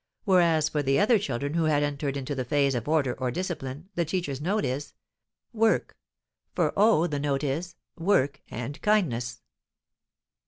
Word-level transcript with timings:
Whereas 0.23 0.67
for 0.67 0.81
the 0.81 0.99
other 0.99 1.19
children 1.19 1.53
who 1.53 1.65
had 1.65 1.83
entered 1.83 2.17
into 2.17 2.33
the 2.33 2.43
phase 2.43 2.73
of 2.73 2.87
order 2.87 3.13
or 3.19 3.29
discipline, 3.29 3.89
the 3.93 4.03
teacher's 4.03 4.41
note 4.41 4.65
is: 4.65 4.95
"work," 5.53 5.95
for 6.55 6.73
O 6.75 7.05
the 7.05 7.19
note 7.19 7.43
is: 7.43 7.75
"work 7.99 8.41
and 8.49 8.81
kindness." 8.81 9.43